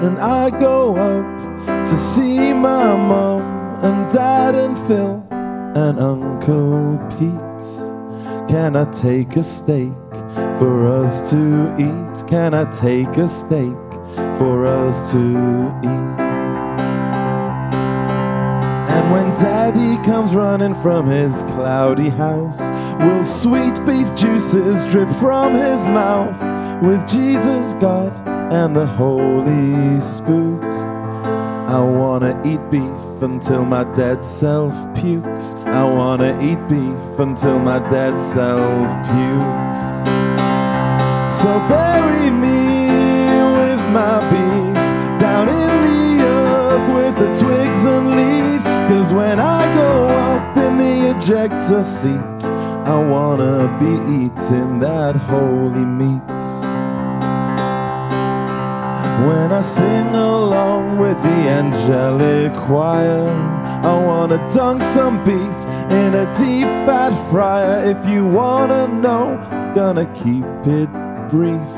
[0.05, 3.43] and I go up to see my mom
[3.83, 7.52] and dad and Phil and Uncle Pete.
[8.53, 9.95] Can I take a steak
[10.59, 12.29] for us to eat?
[12.29, 13.75] Can I take a steak
[14.37, 15.19] for us to
[15.83, 16.21] eat?
[18.93, 22.61] And when daddy comes running from his cloudy house,
[22.99, 26.39] will sweet beef juices drip from his mouth
[26.83, 28.13] with Jesus, God,
[28.53, 30.72] and the Holy Spook?
[31.73, 35.55] I wanna eat beef until my dead self pukes.
[35.65, 39.81] I wanna eat beef until my dead self pukes.
[41.41, 42.77] So bury me
[43.57, 44.83] with my beef
[45.19, 48.65] down in the earth with the twigs and leaves.
[48.91, 52.43] Cause when I go up in the ejector seat,
[52.85, 56.32] I wanna be eating that holy meat.
[59.29, 63.29] When I sing along with the angelic choir,
[63.85, 65.59] I wanna dunk some beef
[65.91, 67.85] in a deep fat fryer.
[67.85, 69.39] If you wanna know,
[69.77, 70.91] gonna keep it
[71.31, 71.73] brief.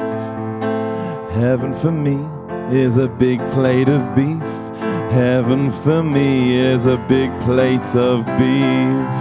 [1.39, 2.19] Heaven for me
[2.71, 4.51] is a big plate of beef.
[5.13, 9.15] Heaven for me is a big plate of beef.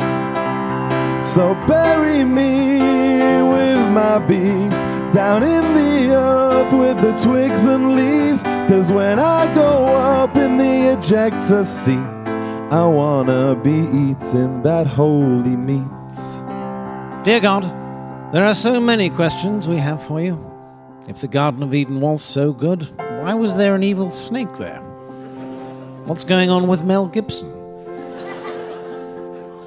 [1.26, 2.80] So bury me
[3.54, 4.73] with my beef
[5.14, 8.42] down in the earth with the twigs and leaves.
[8.42, 12.28] Cause when I go up in the ejector seat,
[12.72, 16.14] I wanna be eating that holy meat.
[17.24, 17.64] Dear God,
[18.34, 20.44] there are so many questions we have for you.
[21.08, 22.90] If the Garden of Eden was so good,
[23.22, 24.82] why was there an evil snake there?
[26.06, 27.50] What's going on with Mel Gibson?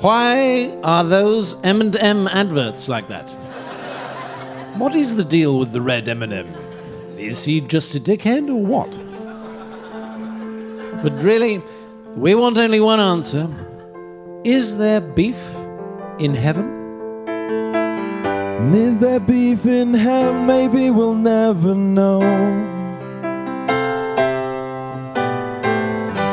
[0.01, 3.33] Why are those M&M adverts like that?
[4.79, 6.55] What is the deal with the red M&M?
[7.17, 8.91] Is he just a dickhead or what?
[11.03, 11.63] But really,
[12.15, 13.49] we want only one answer.
[14.45, 15.41] Is there beef
[16.19, 16.77] in heaven?
[18.75, 20.45] Is there beef in heaven?
[20.47, 22.21] Maybe we'll never know.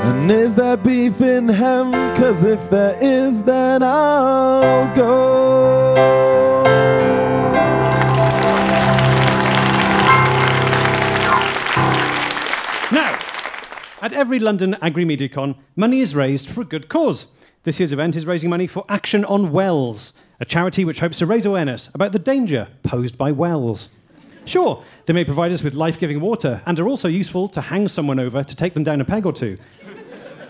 [0.03, 1.93] And is there beef in heaven?
[2.15, 5.83] Cause if there is, then I'll go.
[14.13, 17.26] At every London AgriMediaCon, money is raised for a good cause.
[17.63, 21.26] This year's event is raising money for Action on Wells, a charity which hopes to
[21.26, 23.89] raise awareness about the danger posed by wells.
[24.45, 27.88] Sure, they may provide us with life giving water and are also useful to hang
[27.88, 29.58] someone over to take them down a peg or two.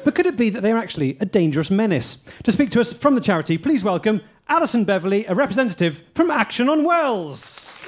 [0.04, 2.17] But could it be that they are actually a dangerous menace?
[2.43, 6.67] To speak to us from the charity, please welcome Alison Beverley, a representative from Action
[6.67, 7.83] on Wells.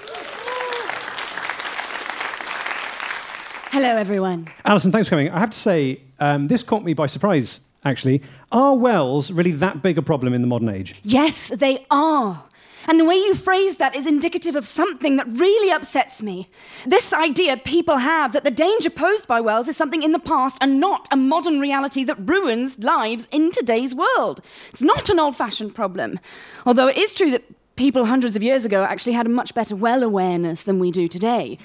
[3.76, 4.48] Hello, everyone.
[4.64, 5.30] Alison, thanks for coming.
[5.30, 8.22] I have to say, um, this caught me by surprise, actually.
[8.54, 10.96] Are wells really that big a problem in the modern age?
[11.04, 12.46] Yes, they are.
[12.88, 16.48] And the way you phrase that is indicative of something that really upsets me.
[16.86, 20.58] This idea people have that the danger posed by wells is something in the past
[20.62, 24.40] and not a modern reality that ruins lives in today's world.
[24.70, 26.22] It's not an old fashioned problem.
[26.66, 27.44] Although it is true that
[27.76, 31.10] people hundreds of years ago actually had a much better well awareness than we do
[31.10, 31.58] today.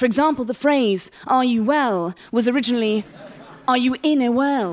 [0.00, 3.04] For example, the phrase, are you well, was originally,
[3.68, 4.72] are you in a well?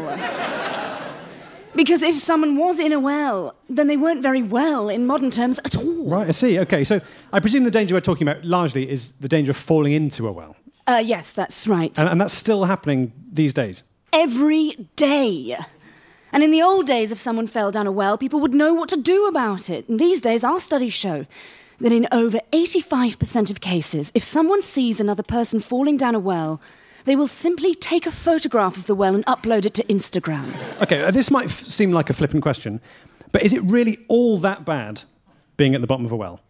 [1.76, 5.60] Because if someone was in a well, then they weren't very well in modern terms
[5.66, 6.06] at all.
[6.06, 6.58] Right, I see.
[6.60, 7.02] Okay, so
[7.34, 10.32] I presume the danger we're talking about largely is the danger of falling into a
[10.32, 10.56] well.
[10.88, 12.00] Uh, yes, that's right.
[12.00, 13.84] And, and that's still happening these days.
[14.14, 15.58] Every day.
[16.32, 18.88] And in the old days, if someone fell down a well, people would know what
[18.88, 19.90] to do about it.
[19.90, 21.26] And these days, our studies show
[21.80, 26.60] that in over 85% of cases, if someone sees another person falling down a well,
[27.06, 30.52] They will simply take a photograph of the well and upload it to Instagram.
[30.82, 32.82] Okay, uh, this might f- seem like a flippant question,
[33.32, 35.04] but is it really all that bad
[35.56, 36.42] being at the bottom of a well?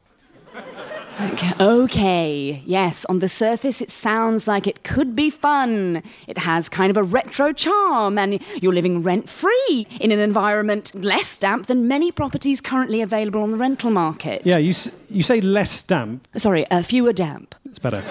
[1.20, 1.52] Okay.
[1.60, 6.04] okay, yes, on the surface it sounds like it could be fun.
[6.28, 10.94] It has kind of a retro charm, and you're living rent free in an environment
[10.94, 14.44] less damp than many properties currently available on the rental market.
[14.46, 16.28] Yeah, you, s- you say less damp.
[16.36, 17.56] Sorry, uh, fewer damp.
[17.66, 18.04] It's better.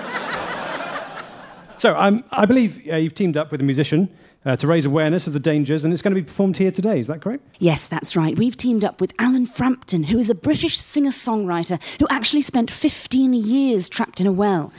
[1.78, 4.08] so um, I believe uh, you've teamed up with a musician
[4.44, 6.98] uh, to raise awareness of the dangers, and it's going to be performed here today.
[6.98, 7.44] Is that correct?
[7.58, 8.36] Yes, that's right.
[8.36, 12.70] We've teamed up with Alan Frampton, who is a British singer songwriter who actually spent
[12.70, 14.72] 15 years trapped in a well.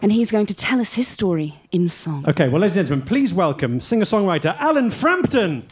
[0.00, 2.24] And he's going to tell us his story in song.
[2.26, 5.66] Okay, well, ladies and gentlemen, please welcome singer songwriter Alan Frampton.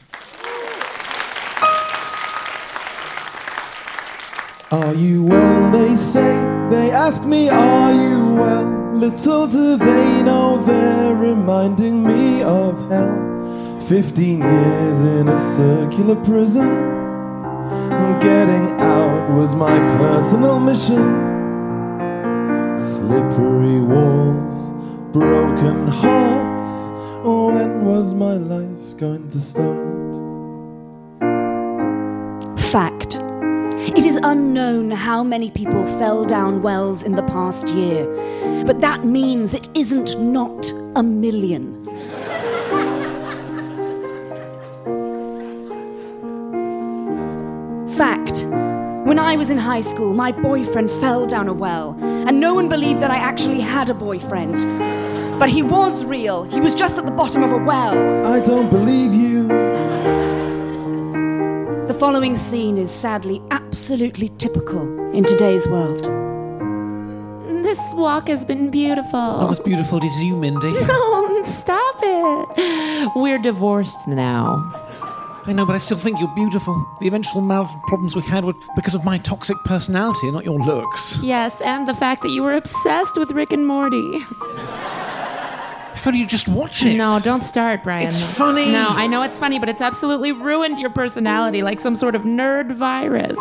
[4.70, 5.72] Are you well?
[5.72, 6.36] They say.
[6.70, 8.79] They ask me, Are you well?
[9.00, 13.80] Little do they know they're reminding me of hell.
[13.88, 16.68] Fifteen years in a circular prison.
[18.20, 21.02] Getting out was my personal mission.
[22.78, 24.70] Slippery walls,
[25.14, 26.90] broken hearts.
[27.24, 30.14] When was my life going to start?
[32.70, 33.29] Fact.
[33.96, 38.06] It is unknown how many people fell down wells in the past year,
[38.64, 41.84] but that means it isn't not a million.
[47.96, 48.44] Fact.
[49.06, 52.68] When I was in high school, my boyfriend fell down a well, and no one
[52.68, 54.58] believed that I actually had a boyfriend.
[55.40, 56.44] But he was real.
[56.44, 58.26] He was just at the bottom of a well.
[58.26, 59.59] I don't believe you.
[62.00, 66.04] The following scene is sadly absolutely typical in today's world.
[67.62, 69.20] This walk has been beautiful.
[69.20, 70.72] Oh, not was beautiful as you, Mindy.
[70.88, 73.10] Oh, stop it.
[73.14, 74.72] We're divorced now.
[75.44, 76.74] I know, but I still think you're beautiful.
[77.02, 81.18] The eventual marital problems we had were because of my toxic personality, not your looks.
[81.22, 84.20] Yes, and the fact that you were obsessed with Rick and Morty.
[86.06, 86.94] Only you just watch it.
[86.94, 88.08] No, don't start, Brian.
[88.08, 88.72] It's funny.
[88.72, 92.22] No, I know it's funny, but it's absolutely ruined your personality like some sort of
[92.22, 93.38] nerd virus.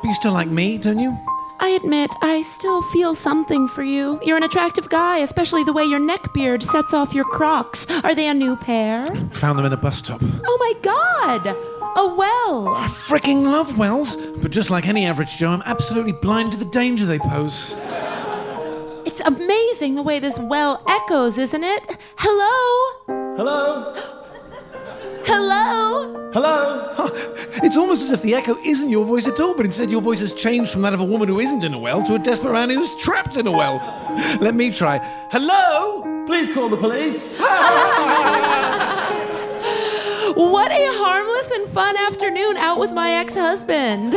[0.00, 1.18] But you still like me, don't you?
[1.60, 4.20] I admit, I still feel something for you.
[4.22, 7.84] You're an attractive guy, especially the way your neck beard sets off your crocs.
[8.04, 9.06] Are they a new pair?
[9.32, 10.20] Found them in a bus stop.
[10.22, 11.46] Oh my god!
[11.96, 12.74] A well!
[12.76, 16.64] I freaking love wells, but just like any average Joe, I'm absolutely blind to the
[16.66, 17.74] danger they pose.
[19.18, 21.96] It's amazing the way this well echoes, isn't it?
[22.18, 23.34] Hello?
[23.36, 23.92] Hello?
[25.24, 26.30] Hello?
[26.32, 26.88] Hello?
[26.92, 27.10] Huh.
[27.64, 30.20] It's almost as if the echo isn't your voice at all, but instead your voice
[30.20, 32.52] has changed from that of a woman who isn't in a well to a desperate
[32.52, 33.78] man who's trapped in a well.
[34.40, 34.98] Let me try.
[35.32, 36.24] Hello?
[36.24, 37.40] Please call the police.
[40.36, 44.14] What a harmless and fun afternoon out with my ex husband.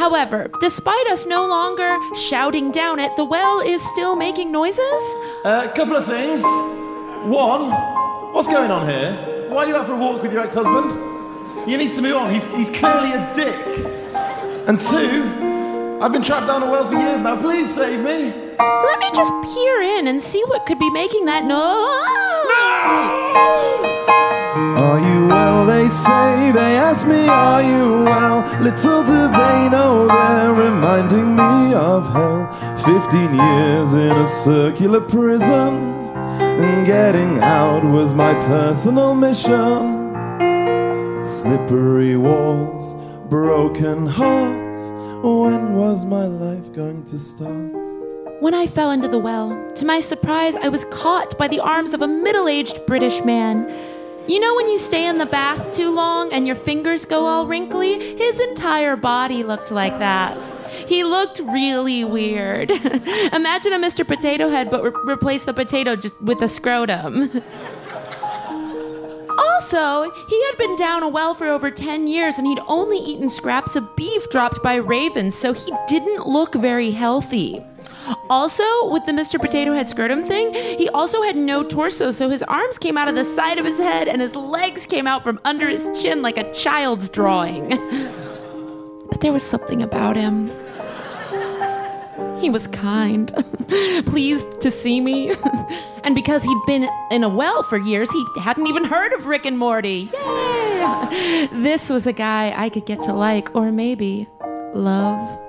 [0.00, 5.02] However, despite us no longer shouting down it, the well is still making noises.
[5.44, 6.42] A couple of things.
[7.28, 7.70] One,
[8.32, 9.46] what's going on here?
[9.50, 10.90] Why are you out for a walk with your ex husband?
[11.70, 12.30] You need to move on.
[12.30, 13.54] He's, he's clearly a dick.
[14.66, 17.36] And two, I've been trapped down a well for years now.
[17.38, 18.32] Please save me.
[18.58, 22.00] Let me just peer in and see what could be making that noise.
[24.60, 25.66] Are you well?
[25.66, 28.40] They say, they ask me, Are you well?
[28.60, 32.46] Little do they know they're reminding me of hell.
[32.84, 35.74] Fifteen years in a circular prison,
[36.40, 40.00] and getting out was my personal mission.
[41.24, 42.94] Slippery walls,
[43.28, 44.80] broken hearts.
[45.22, 48.00] When was my life going to start?
[48.40, 51.92] When I fell into the well, to my surprise, I was caught by the arms
[51.92, 53.68] of a middle aged British man.
[54.30, 57.48] You know when you stay in the bath too long and your fingers go all
[57.48, 58.16] wrinkly?
[58.16, 60.38] His entire body looked like that.
[60.88, 62.70] He looked really weird.
[63.32, 64.06] Imagine a Mr.
[64.06, 67.42] Potato Head, but re- replace the potato just with a scrotum.
[69.62, 73.28] Also, he had been down a well for over 10 years and he'd only eaten
[73.28, 77.62] scraps of beef dropped by ravens, so he didn't look very healthy.
[78.28, 79.40] Also, with the Mr.
[79.40, 83.14] Potato Head scrotum thing, he also had no torso, so his arms came out of
[83.14, 86.36] the side of his head and his legs came out from under his chin like
[86.36, 87.68] a child's drawing.
[89.10, 90.50] But there was something about him.
[92.40, 93.32] He was kind,
[94.06, 95.34] pleased to see me.
[96.04, 99.44] and because he'd been in a well for years, he hadn't even heard of Rick
[99.44, 100.08] and Morty.
[100.12, 101.48] Yay!
[101.52, 104.26] This was a guy I could get to like, or maybe
[104.74, 105.39] love.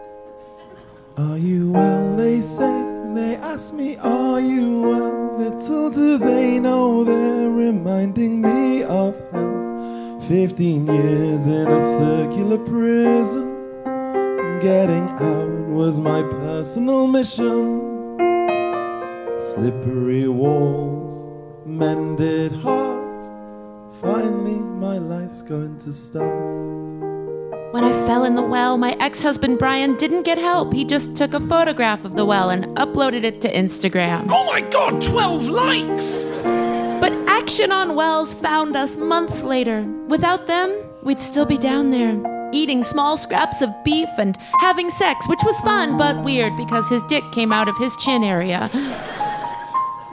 [1.17, 2.15] Are you well?
[2.15, 5.37] They say, They ask me, Are you well?
[5.37, 10.21] Little do they know they're reminding me of hell.
[10.21, 13.47] Fifteen years in a circular prison.
[14.61, 18.17] Getting out was my personal mission.
[19.39, 21.29] Slippery walls,
[21.65, 23.25] mended heart.
[23.99, 27.10] Finally, my life's going to start.
[27.71, 30.73] When I fell in the well, my ex husband Brian didn't get help.
[30.73, 34.27] He just took a photograph of the well and uploaded it to Instagram.
[34.29, 36.25] Oh my god, 12 likes!
[36.99, 39.83] But Action on Wells found us months later.
[40.09, 45.25] Without them, we'd still be down there, eating small scraps of beef and having sex,
[45.29, 48.69] which was fun but weird because his dick came out of his chin area.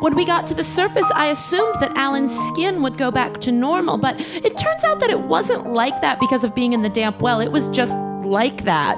[0.00, 3.50] When we got to the surface, I assumed that Alan's skin would go back to
[3.50, 6.88] normal, but it turns out that it wasn't like that because of being in the
[6.88, 7.40] damp well.
[7.40, 8.96] It was just like that.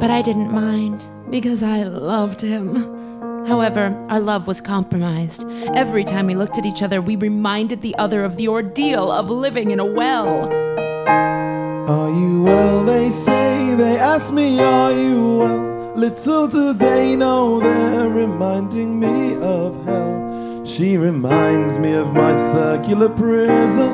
[0.00, 3.46] But I didn't mind because I loved him.
[3.46, 5.44] However, our love was compromised.
[5.74, 9.30] Every time we looked at each other, we reminded the other of the ordeal of
[9.30, 10.52] living in a well.
[11.88, 12.84] Are you well?
[12.84, 15.71] They say, they ask me, Are you well?
[16.02, 20.64] Little do they know they're reminding me of hell.
[20.64, 23.92] She reminds me of my circular prison,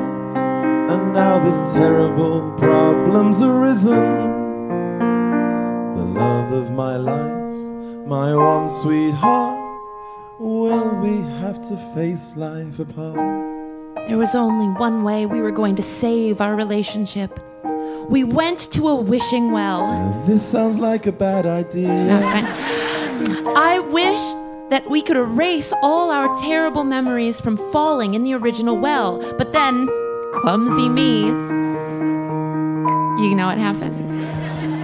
[0.89, 3.93] and now this terrible problem's arisen.
[5.97, 9.59] The love of my life, my one sweetheart.
[10.39, 13.17] Will we have to face life apart?
[14.07, 17.39] There was only one way we were going to save our relationship.
[18.09, 20.23] We went to a wishing well.
[20.25, 21.87] This sounds like a bad idea.
[21.87, 22.49] That's.
[23.55, 24.17] I wish
[24.71, 29.53] that we could erase all our terrible memories from falling in the original well, but
[29.53, 29.87] then,
[30.33, 31.25] clumsy me,
[33.27, 34.08] you know what happened.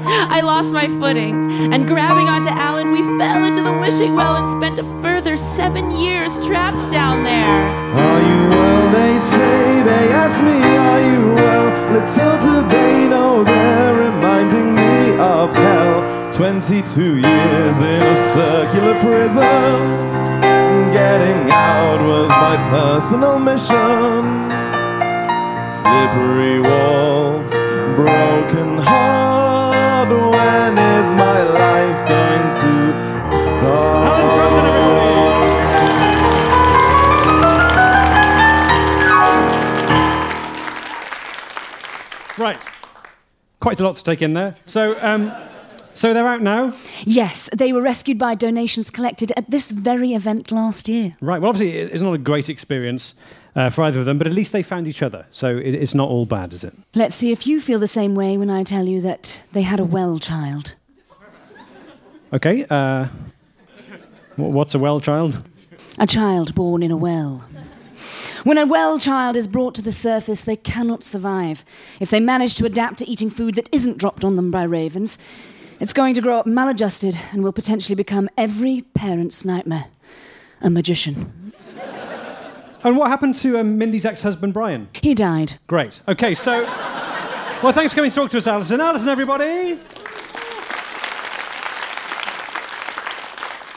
[0.08, 4.50] I lost my footing, and grabbing onto Alan, we fell into the wishing well and
[4.50, 7.48] spent a further seven years trapped down there.
[7.48, 8.92] Are you well?
[8.92, 11.56] They say, they ask me, Are you well?
[11.94, 16.32] Little do they know they're reminding me of hell.
[16.32, 20.42] 22 years in a circular prison.
[20.92, 24.52] Getting out was my personal mission.
[25.68, 27.52] Slippery walls,
[27.96, 28.78] broken
[29.96, 30.10] heart.
[30.10, 32.94] When is my life going to
[33.28, 34.08] start?
[34.08, 35.16] Alan Frampton, everybody!
[42.38, 42.66] Right.
[43.60, 44.56] Quite a lot to take in there.
[44.66, 45.32] So, um,
[45.94, 46.74] so they're out now.
[47.06, 51.16] Yes, they were rescued by donations collected at this very event last year.
[51.22, 51.42] Right.
[51.42, 53.16] Well, obviously, it's not a great experience
[53.56, 55.26] uh, for either of them, but at least they found each other.
[55.32, 56.74] So it, it's not all bad, is it?
[56.94, 59.80] Let's see if you feel the same way when I tell you that they had
[59.80, 60.76] a well child.
[62.34, 62.66] Okay.
[62.70, 63.08] Uh,
[64.36, 65.42] what's a well child?
[65.98, 67.48] A child born in a well.
[68.44, 71.64] When a well child is brought to the surface, they cannot survive.
[72.00, 75.18] If they manage to adapt to eating food that isn't dropped on them by ravens,
[75.80, 79.86] it's going to grow up maladjusted and will potentially become every parent's nightmare
[80.62, 81.54] a magician.
[82.86, 84.88] And what happened to um, Mindy's ex-husband Brian?
[85.02, 85.56] He died.
[85.66, 86.02] Great.
[86.08, 86.36] Okay.
[86.36, 86.66] So,
[87.64, 88.80] well, thanks for coming to talk to us, Alison.
[88.80, 89.80] Alison, everybody.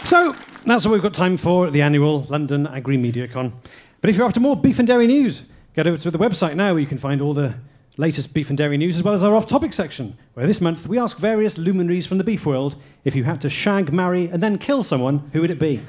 [0.04, 0.36] So
[0.66, 3.58] that's all we've got time for at the annual London Agri Media Con.
[4.02, 5.42] But if you're after more beef and dairy news,
[5.74, 7.54] get over to the website now where you can find all the
[7.96, 10.86] latest beef and dairy news as well as our off topic section, where this month
[10.86, 14.42] we ask various luminaries from the beef world if you had to shag, marry, and
[14.42, 15.80] then kill someone, who would it be?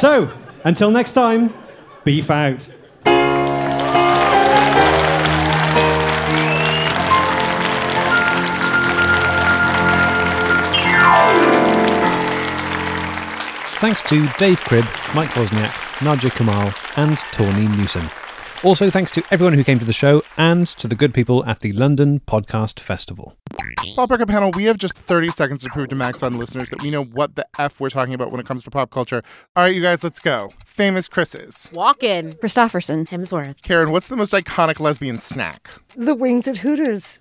[0.00, 0.32] So,
[0.64, 1.52] until next time,
[2.04, 2.62] beef out.
[13.78, 18.08] Thanks to Dave Cribb, Mike Wozniak, Nadia Kamil, and Tawny Newsome.
[18.62, 21.60] Also, thanks to everyone who came to the show and to the good people at
[21.60, 23.34] the London Podcast Festival.
[23.96, 26.82] Pop Rocket Panel, we have just 30 seconds to prove to Max Fun listeners that
[26.82, 29.22] we know what the F we're talking about when it comes to pop culture.
[29.56, 30.52] All right, you guys, let's go.
[30.64, 31.70] Famous Chris's.
[31.72, 32.38] Walk Walken.
[32.38, 33.08] Kristofferson.
[33.08, 33.62] Hemsworth.
[33.62, 35.70] Karen, what's the most iconic lesbian snack?
[35.96, 37.18] The wings at Hooters.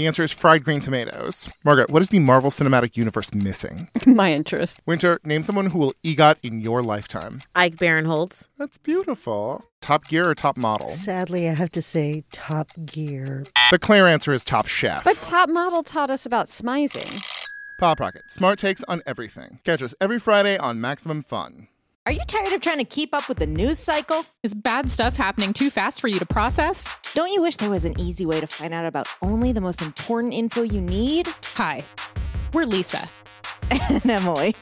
[0.00, 1.46] The answer is fried green tomatoes.
[1.62, 3.90] Margaret, what is the Marvel Cinematic Universe missing?
[4.06, 4.80] My interest.
[4.86, 7.42] Winter, name someone who will EGOT in your lifetime.
[7.54, 8.48] Ike Barinholtz.
[8.56, 9.62] That's beautiful.
[9.82, 10.88] Top Gear or Top Model?
[10.88, 13.44] Sadly, I have to say Top Gear.
[13.70, 15.04] The clear answer is Top Chef.
[15.04, 17.22] But Top Model taught us about smizing.
[17.78, 19.60] Pop Rocket, smart takes on everything.
[19.64, 21.68] Catch us every Friday on Maximum Fun.
[22.10, 24.26] Are you tired of trying to keep up with the news cycle?
[24.42, 26.92] Is bad stuff happening too fast for you to process?
[27.14, 29.80] Don't you wish there was an easy way to find out about only the most
[29.80, 31.28] important info you need?
[31.54, 31.84] Hi,
[32.52, 33.08] we're Lisa.
[33.70, 34.56] and Emily.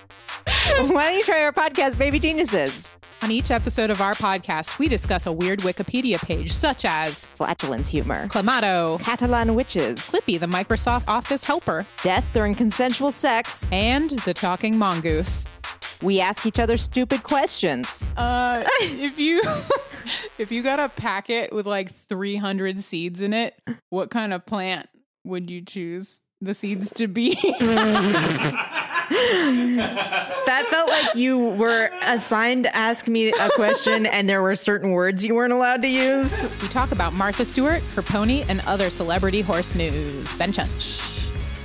[0.44, 2.92] Why don't you try our podcast, Baby Geniuses?
[3.20, 7.88] On each episode of our podcast, we discuss a weird Wikipedia page, such as flatulence
[7.88, 14.32] humor, Clamato, Catalan witches, Clippy, the Microsoft Office helper, death during consensual sex, and the
[14.32, 15.46] talking mongoose.
[16.00, 18.08] We ask each other stupid questions.
[18.16, 19.42] Uh, if you
[20.38, 23.60] if you got a packet with like 300 seeds in it,
[23.90, 24.88] what kind of plant
[25.24, 27.36] would you choose the seeds to be?
[29.10, 34.92] that felt like you were assigned to ask me a question and there were certain
[34.92, 36.46] words you weren't allowed to use.
[36.62, 40.32] We talk about Martha Stewart, her pony, and other celebrity horse news.
[40.34, 41.00] Ben Chunch.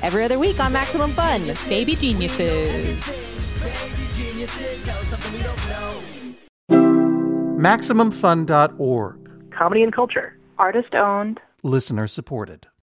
[0.01, 1.55] Every other week on Maximum Fun.
[1.69, 3.11] Baby Geniuses.
[6.69, 9.51] MaximumFun.org.
[9.51, 10.37] Comedy and culture.
[10.57, 11.39] Artist owned.
[11.63, 12.67] Listener supported.